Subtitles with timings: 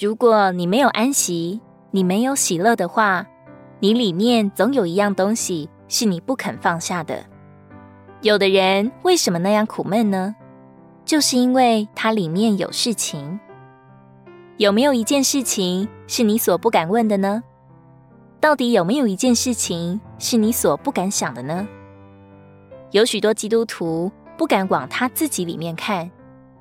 [0.00, 1.60] 如果你没有安息，
[1.90, 3.26] 你没有喜乐的话，
[3.80, 7.24] 你里面总有一样东西是你不肯放下的。
[8.22, 10.36] 有的人为什么那样苦闷呢？
[11.04, 13.40] 就是因为他里面有事情。
[14.56, 17.42] 有没有一件事情是你所不敢问的呢？
[18.38, 21.66] 到底有没有一件事情是你所不敢想的呢？
[22.92, 26.08] 有许多基督徒不敢往他自己里面看，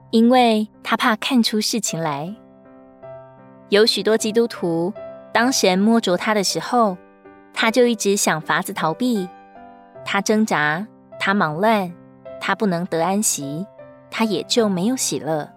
[0.09, 2.35] 因为他怕看出事情来。
[3.69, 4.93] 有许多基督徒，
[5.33, 6.97] 当神摸着他的时候，
[7.53, 9.27] 他就一直想法子逃避，
[10.05, 10.87] 他挣扎，
[11.19, 11.91] 他忙乱，
[12.39, 13.65] 他不能得安息，
[14.09, 15.49] 他也就没有喜乐。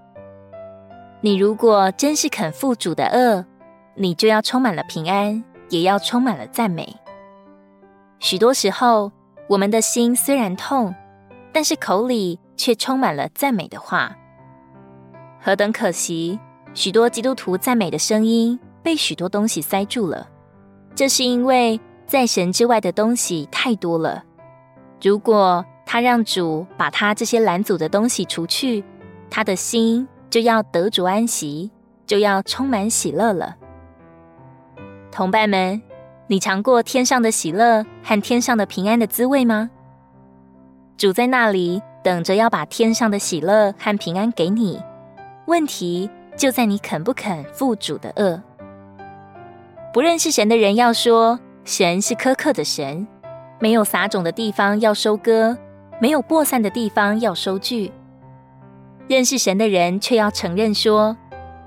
[1.21, 3.45] 你如果真是肯负主的轭，
[3.95, 6.97] 你就要充满了平安，也要充满了赞美。
[8.19, 9.13] 许多时候，
[9.49, 10.93] 我们的心虽然痛，
[11.53, 14.17] 但是口里却充满了赞美的话。
[15.41, 16.41] 何等可惜！
[16.75, 20.29] 许多基督徒赞美的声音被许多东西塞住了，
[20.95, 24.25] 这是因为在神之外的东西太多了。
[25.03, 28.85] 如果他让主把他这些拦阻的东西除去，
[29.31, 30.07] 他的心。
[30.31, 31.73] 就要得主安息，
[32.07, 33.57] 就要充满喜乐了。
[35.11, 35.83] 同伴们，
[36.29, 39.69] 你尝过天上的喜乐和天上的平安的滋味吗？
[40.97, 44.81] 主在那里等着要把天上的喜乐和平安给你。
[45.47, 46.09] 问题
[46.41, 48.41] 就在你肯不肯负主的轭。
[49.93, 53.07] 不认识神的人要说，神是苛刻的神，
[53.59, 55.59] 没有撒种的地方要收割，
[56.01, 57.93] 没有播散的地方要收据。
[59.07, 61.15] 认识神的人却要承认说，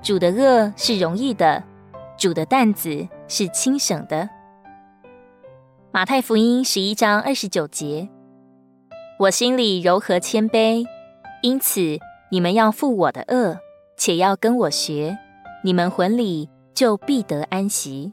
[0.02, 1.62] 主的轭是容易的，
[2.18, 4.28] 主的担子是轻省的。
[5.92, 8.08] 马太福音十一章二十九节：
[9.20, 10.84] 我心里柔和谦卑，
[11.42, 11.80] 因此
[12.32, 13.58] 你们要负我的轭，
[14.04, 15.16] 且要跟我学，
[15.62, 18.12] 你们魂里就必得安息。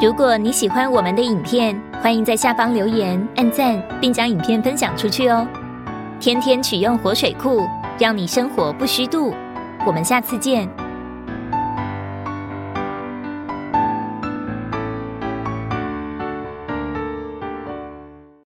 [0.00, 5.46] 如果你喜欢我们的影片，欢迎在下方留言、按赞，并将影片分享出去哦。
[6.18, 7.66] 天天取用活水库，
[7.98, 9.34] 让你生活不虚度。
[9.86, 10.66] 我们下次见。